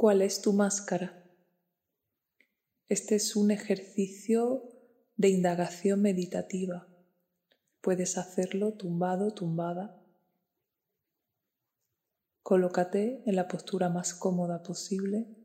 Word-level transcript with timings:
¿Cuál 0.00 0.22
es 0.22 0.40
tu 0.40 0.54
máscara? 0.54 1.30
Este 2.88 3.16
es 3.16 3.36
un 3.36 3.50
ejercicio 3.50 4.62
de 5.16 5.28
indagación 5.28 6.00
meditativa. 6.00 6.88
Puedes 7.82 8.16
hacerlo 8.16 8.72
tumbado, 8.72 9.34
tumbada. 9.34 10.02
Colócate 12.42 13.22
en 13.26 13.36
la 13.36 13.46
postura 13.46 13.90
más 13.90 14.14
cómoda 14.14 14.62
posible. 14.62 15.36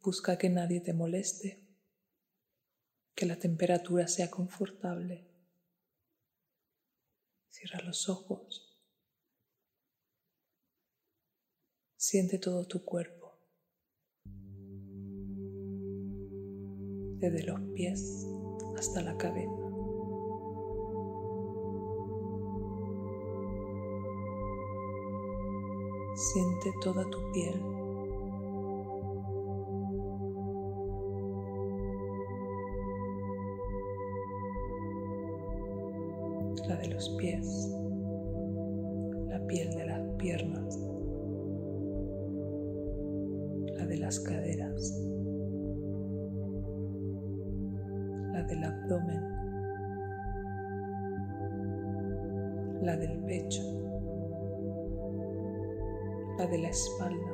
Busca 0.00 0.38
que 0.38 0.48
nadie 0.48 0.80
te 0.80 0.94
moleste, 0.94 1.68
que 3.14 3.26
la 3.26 3.38
temperatura 3.38 4.08
sea 4.08 4.30
confortable. 4.30 5.28
Cierra 7.50 7.82
los 7.82 8.08
ojos. 8.08 8.73
Siente 12.06 12.38
todo 12.38 12.66
tu 12.66 12.84
cuerpo, 12.84 13.32
desde 17.16 17.44
los 17.44 17.58
pies 17.74 18.26
hasta 18.76 19.00
la 19.00 19.16
cabeza. 19.16 19.50
Siente 26.14 26.72
toda 26.82 27.08
tu 27.08 27.18
piel. 27.32 27.58
La 36.68 36.76
de 36.76 36.88
los 36.88 37.08
pies, 37.16 37.74
la 39.28 39.46
piel 39.46 39.70
de 39.70 39.86
las 39.86 40.02
piernas, 40.18 40.93
de 43.86 43.98
las 43.98 44.20
caderas, 44.20 45.00
la 48.32 48.42
del 48.44 48.64
abdomen, 48.64 49.22
la 52.82 52.96
del 52.96 53.18
pecho, 53.24 53.62
la 56.38 56.46
de 56.46 56.58
la 56.58 56.68
espalda, 56.68 57.32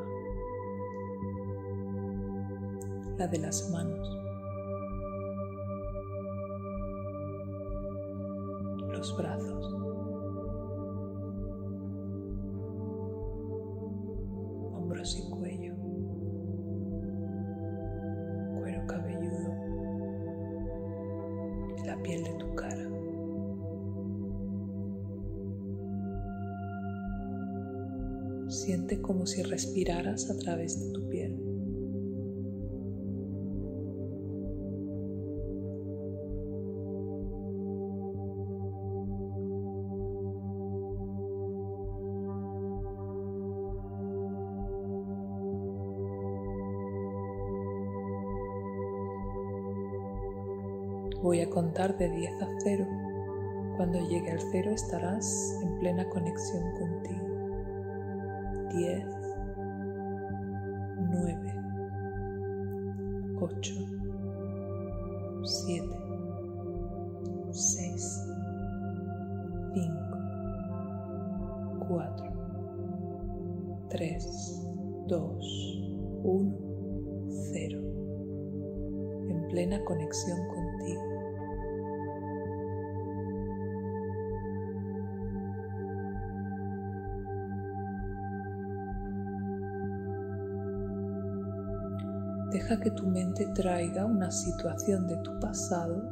la 3.18 3.26
de 3.28 3.38
las 3.38 3.70
manos, 3.70 4.18
los 8.92 9.16
brazos. 9.16 9.79
Siente 28.70 29.02
como 29.02 29.26
si 29.26 29.42
respiraras 29.42 30.30
a 30.30 30.38
través 30.38 30.78
de 30.78 30.92
tu 30.92 31.08
piel. 31.08 31.36
Voy 51.20 51.40
a 51.40 51.50
contar 51.50 51.98
de 51.98 52.08
10 52.08 52.32
a 52.40 52.48
0. 52.62 52.86
Cuando 53.76 53.98
llegue 54.08 54.30
al 54.30 54.40
0 54.52 54.70
estarás 54.70 55.58
en 55.60 55.76
plena 55.80 56.08
conexión 56.08 56.62
contigo. 56.78 57.29
10, 58.72 59.04
9, 61.10 61.36
8, 63.40 63.74
7, 65.42 65.86
6, 67.50 68.26
5, 69.74 69.94
4, 71.88 72.32
3, 73.88 74.66
2, 75.08 75.80
1, 76.22 76.54
0. 77.28 77.80
En 79.28 79.48
plena 79.48 79.84
conexión 79.84 80.38
contigo. 80.48 81.09
Deja 92.50 92.80
que 92.80 92.90
tu 92.90 93.06
mente 93.06 93.46
traiga 93.54 94.04
una 94.04 94.30
situación 94.32 95.06
de 95.06 95.16
tu 95.18 95.38
pasado 95.38 96.02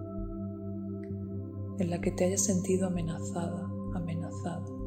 en 1.80 1.90
la 1.90 2.00
que 2.00 2.12
te 2.12 2.26
hayas 2.26 2.44
sentido 2.44 2.86
amenazada, 2.86 3.68
amenazado. 3.94 4.78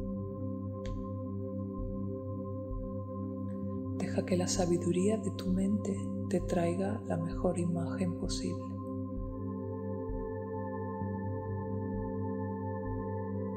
Deja 3.98 4.24
que 4.24 4.36
la 4.36 4.48
sabiduría 4.48 5.18
de 5.18 5.30
tu 5.32 5.52
mente 5.52 5.94
te 6.30 6.40
traiga 6.40 7.02
la 7.06 7.18
mejor 7.18 7.58
imagen 7.58 8.18
posible. 8.18 8.64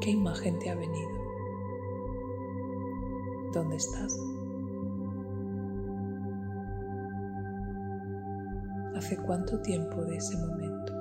¿Qué 0.01 0.11
imagen 0.11 0.59
te 0.59 0.69
ha 0.69 0.75
venido? 0.75 1.09
¿Dónde 3.53 3.77
estás? 3.77 4.17
¿Hace 8.95 9.17
cuánto 9.17 9.59
tiempo 9.59 10.05
de 10.05 10.15
ese 10.15 10.37
momento? 10.37 10.93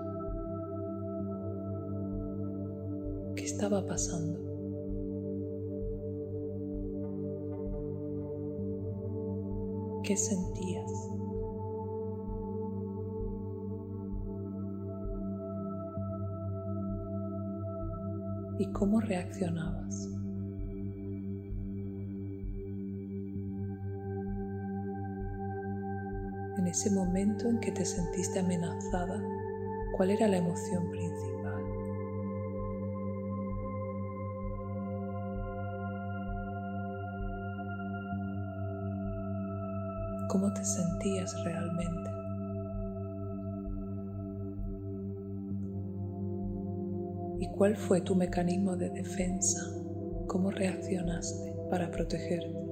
¿Qué 3.36 3.44
estaba 3.44 3.86
pasando? 3.86 4.40
¿Qué 10.02 10.16
sentías? 10.16 10.90
¿Y 18.58 18.66
cómo 18.72 19.00
reaccionabas? 19.00 20.13
En 26.64 26.68
ese 26.68 26.90
momento 26.90 27.46
en 27.46 27.60
que 27.60 27.70
te 27.72 27.84
sentiste 27.84 28.38
amenazada, 28.38 29.22
¿cuál 29.94 30.10
era 30.10 30.26
la 30.26 30.38
emoción 30.38 30.90
principal? 30.90 31.62
¿Cómo 40.30 40.54
te 40.54 40.64
sentías 40.64 41.44
realmente? 41.44 42.10
¿Y 47.40 47.48
cuál 47.50 47.76
fue 47.76 48.00
tu 48.00 48.16
mecanismo 48.16 48.74
de 48.74 48.88
defensa? 48.88 49.60
¿Cómo 50.28 50.50
reaccionaste 50.50 51.54
para 51.68 51.90
protegerte? 51.90 52.63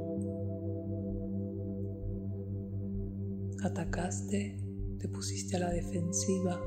Atacaste, 3.65 4.57
te 4.99 5.09
pusiste 5.09 5.57
a 5.57 5.61
la 5.61 5.71
defensiva, 5.71 6.61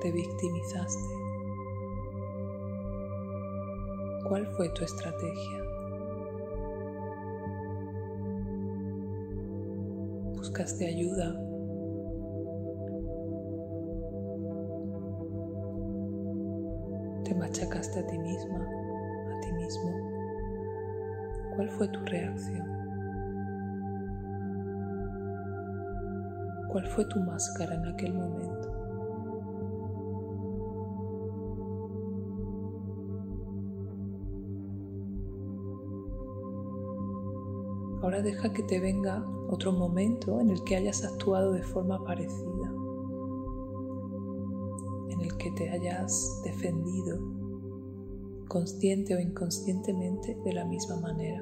te 0.00 0.12
victimizaste. 0.12 1.14
¿Cuál 4.28 4.46
fue 4.56 4.68
tu 4.70 4.84
estrategia? 4.84 5.64
¿Buscaste 10.36 10.86
ayuda? 10.86 11.32
¿Te 17.24 17.34
machacaste 17.34 18.00
a 18.00 18.06
ti 18.06 18.18
misma, 18.18 18.58
a 18.58 19.40
ti 19.40 19.52
mismo? 19.52 19.90
¿Cuál 21.56 21.70
fue 21.70 21.88
tu 21.88 22.00
reacción? 22.04 22.83
¿Cuál 26.74 26.88
fue 26.88 27.04
tu 27.04 27.20
máscara 27.20 27.76
en 27.76 27.86
aquel 27.86 28.14
momento? 28.14 28.68
Ahora 38.02 38.22
deja 38.22 38.52
que 38.52 38.64
te 38.64 38.80
venga 38.80 39.24
otro 39.50 39.70
momento 39.70 40.40
en 40.40 40.50
el 40.50 40.64
que 40.64 40.74
hayas 40.74 41.04
actuado 41.04 41.52
de 41.52 41.62
forma 41.62 42.02
parecida, 42.02 42.72
en 45.10 45.20
el 45.20 45.36
que 45.36 45.52
te 45.52 45.70
hayas 45.70 46.40
defendido 46.42 47.20
consciente 48.48 49.14
o 49.14 49.20
inconscientemente 49.20 50.36
de 50.44 50.52
la 50.52 50.64
misma 50.64 50.96
manera, 50.96 51.40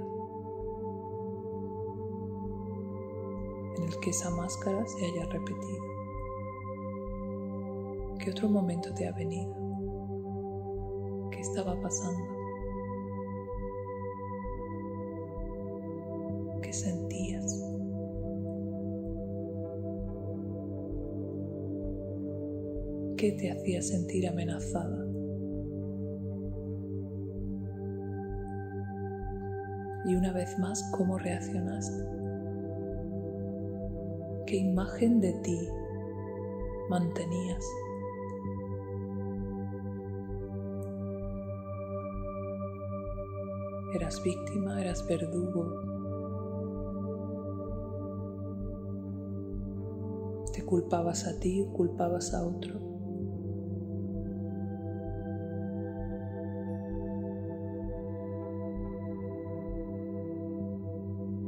en 3.76 3.84
el 3.84 3.98
que 4.00 4.10
esa 4.10 4.30
máscara 4.30 4.86
se 4.86 5.04
haya 5.04 5.24
repetido. 5.26 5.84
¿Qué 8.19 8.30
otro 8.30 8.48
momento 8.48 8.92
te 8.94 9.06
ha 9.06 9.12
venido? 9.12 9.52
¿Qué 11.30 11.40
estaba 11.40 11.80
pasando? 11.80 12.24
¿Qué 16.62 16.72
sentías? 16.72 17.60
¿Qué 23.16 23.32
te 23.32 23.50
hacía 23.50 23.82
sentir 23.82 24.28
amenazada? 24.28 25.06
Y 30.04 30.14
una 30.16 30.32
vez 30.32 30.58
más, 30.58 30.82
¿cómo 30.96 31.18
reaccionaste? 31.18 32.21
¿Qué 34.52 34.58
imagen 34.58 35.19
de 35.19 35.32
ti 35.32 35.58
mantenías? 36.90 37.64
Eras 43.94 44.22
víctima, 44.22 44.78
eras 44.78 45.06
verdugo. 45.08 45.70
Te 50.52 50.62
culpabas 50.66 51.26
a 51.26 51.40
ti 51.40 51.66
culpabas 51.72 52.34
a 52.34 52.46
otro. 52.46 52.78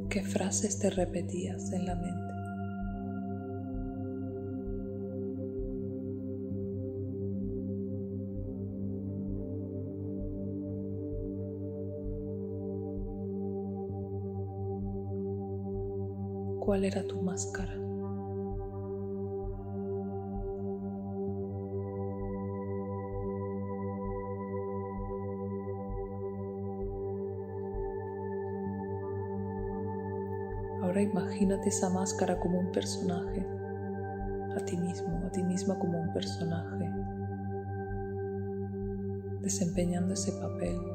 ¿Qué 0.09 0.23
frases 0.23 0.79
te 0.79 0.89
repetías 0.89 1.71
en 1.75 1.85
la 1.85 1.97
mente? 1.97 2.34
Cuál 16.65 16.85
era 16.85 17.03
tu 17.03 17.21
máscara. 17.21 17.75
Ahora 30.83 31.03
imagínate 31.03 31.69
esa 31.69 31.91
máscara 31.91 32.39
como 32.41 32.59
un 32.59 32.71
personaje, 32.71 33.47
a 34.57 34.65
ti 34.65 34.77
mismo, 34.77 35.23
a 35.27 35.31
ti 35.31 35.43
misma 35.43 35.79
como 35.79 36.01
un 36.01 36.13
personaje, 36.13 36.91
desempeñando 39.41 40.15
ese 40.15 40.33
papel. 40.33 40.94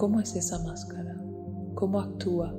¿Cómo 0.00 0.18
es 0.18 0.34
esa 0.34 0.58
máscara? 0.60 1.14
¿Cómo 1.74 2.00
actúa? 2.00 2.54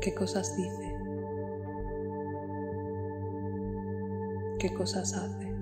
¿Qué 0.00 0.12
cosas 0.12 0.56
dice? 0.56 0.92
¿Qué 4.58 4.74
cosas 4.74 5.14
hace? 5.14 5.54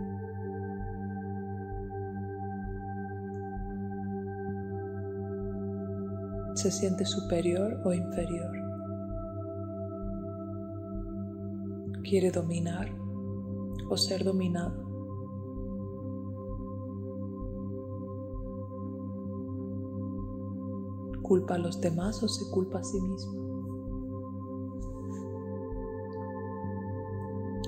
¿Se 6.54 6.70
siente 6.70 7.04
superior 7.04 7.78
o 7.84 7.92
inferior? 7.92 8.50
¿Quiere 12.02 12.30
dominar 12.30 12.88
o 13.90 13.98
ser 13.98 14.24
dominado? 14.24 14.93
Culpa 21.24 21.54
a 21.54 21.58
los 21.58 21.80
demás 21.80 22.22
o 22.22 22.28
se 22.28 22.48
culpa 22.50 22.78
a 22.78 22.84
sí 22.84 23.00
mismo. 23.00 23.42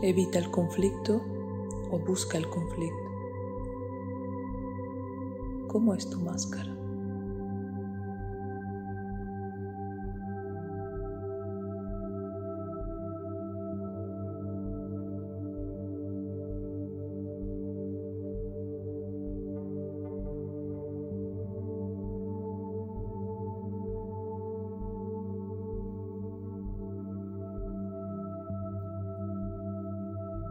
Evita 0.03 0.39
el 0.39 0.51
conflicto 0.51 1.21
o 1.91 1.99
busca 1.99 2.37
el 2.39 2.49
conflicto. 2.49 2.97
¿Cómo 5.69 5.95
es 5.95 6.09
tu 6.09 6.21
máscara? 6.21 6.76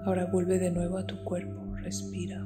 Ahora 0.06 0.26
vuelve 0.28 0.60
de 0.60 0.70
nuevo 0.70 1.00
a 1.00 1.08
tu 1.08 1.16
cuerpo, 1.24 1.76
respira. 1.78 2.46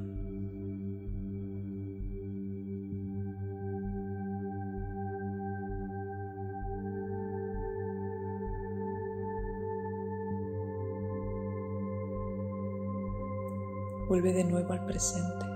Vuelve 14.08 14.32
de 14.32 14.44
nuevo 14.44 14.72
al 14.72 14.86
presente. 14.86 15.46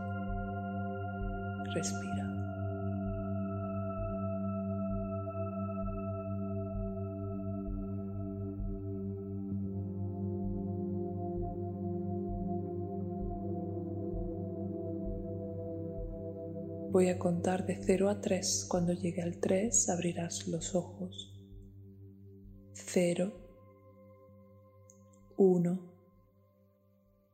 Respira. 1.75 2.24
Voy 16.95 17.09
a 17.09 17.19
contar 17.19 17.67
de 17.67 17.83
0 17.85 18.09
a 18.09 18.21
3. 18.21 18.67
Cuando 18.69 18.93
llegue 18.93 19.21
al 19.21 19.41
3 19.41 19.89
abrirás 19.89 20.47
los 20.47 20.77
ojos. 20.77 21.35
0, 22.75 23.33
1, 25.37 25.93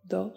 2, 0.04 0.32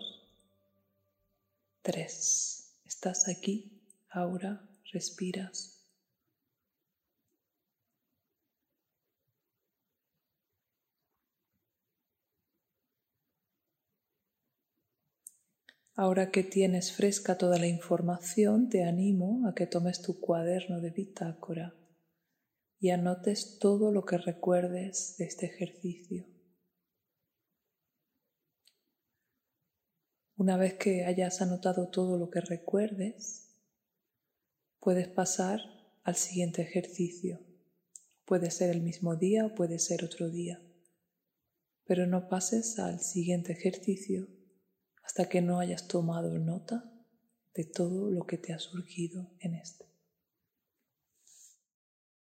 3. 1.84 2.82
Estás 2.86 3.30
aquí, 3.30 3.82
ahora 4.10 4.70
respiras. 4.92 5.73
Ahora 15.95 16.31
que 16.31 16.43
tienes 16.43 16.91
fresca 16.91 17.38
toda 17.38 17.59
la 17.59 17.67
información, 17.67 18.67
te 18.67 18.83
animo 18.83 19.47
a 19.47 19.53
que 19.53 19.67
tomes 19.67 20.01
tu 20.01 20.19
cuaderno 20.19 20.81
de 20.81 20.89
bitácora 20.89 21.75
y 22.79 22.89
anotes 22.89 23.59
todo 23.59 23.91
lo 23.91 24.03
que 24.03 24.17
recuerdes 24.17 25.15
de 25.19 25.25
este 25.25 25.45
ejercicio. 25.45 26.25
Una 30.35 30.57
vez 30.57 30.73
que 30.73 31.05
hayas 31.05 31.43
anotado 31.43 31.89
todo 31.89 32.17
lo 32.17 32.31
que 32.31 32.41
recuerdes, 32.41 33.55
puedes 34.79 35.07
pasar 35.07 35.59
al 36.03 36.15
siguiente 36.15 36.63
ejercicio. 36.63 37.39
Puede 38.25 38.50
ser 38.50 38.71
el 38.71 38.81
mismo 38.81 39.15
día 39.15 39.45
o 39.45 39.53
puede 39.53 39.77
ser 39.77 40.03
otro 40.03 40.31
día, 40.31 40.59
pero 41.85 42.07
no 42.07 42.29
pases 42.29 42.79
al 42.79 43.00
siguiente 43.00 43.53
ejercicio 43.53 44.27
hasta 45.03 45.29
que 45.29 45.41
no 45.41 45.60
hayas 45.60 45.88
tomado 45.88 46.38
nota 46.39 46.91
de 47.53 47.65
todo 47.65 48.10
lo 48.10 48.25
que 48.25 48.38
te 48.38 48.53
ha 48.53 48.60
surgido 48.60 49.31
en 49.39 49.55
este. 49.55 49.92